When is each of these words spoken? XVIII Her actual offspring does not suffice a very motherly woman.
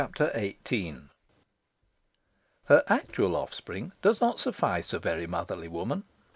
XVIII 0.17 0.95
Her 2.65 2.83
actual 2.87 3.35
offspring 3.35 3.91
does 4.01 4.19
not 4.19 4.39
suffice 4.39 4.93
a 4.93 4.99
very 4.99 5.27
motherly 5.27 5.67
woman. 5.67 6.05